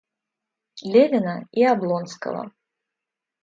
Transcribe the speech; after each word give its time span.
Левина 0.81 1.45
и 1.51 1.63
Облонского. 1.63 2.51